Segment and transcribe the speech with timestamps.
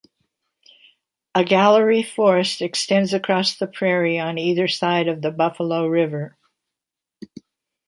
[1.35, 6.39] A gallery forest extends across the prairie on either side of the Buffalo River.